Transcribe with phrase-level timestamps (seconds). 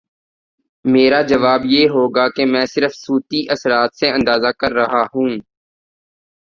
[0.85, 5.31] میرا جواب یہ ہو گا کہ میں صرف صوتی اثرات سے اندازہ کر رہا ہوں۔